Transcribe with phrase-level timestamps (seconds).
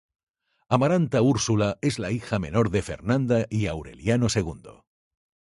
[0.77, 4.87] Amaranta Úrsula es la hija menor de Fernanda y Aureliano Segundo.